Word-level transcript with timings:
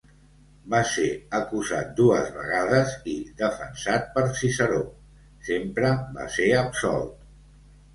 Va 0.73 0.77
ser 0.91 1.09
acusat 1.39 1.91
dues 1.99 2.33
vegades 2.39 2.97
i, 3.13 3.15
defensat 3.45 4.11
per 4.19 4.27
Ciceró, 4.43 4.83
sempre 5.55 5.97
va 6.21 6.31
ser 6.41 6.55
absolt. 6.69 7.27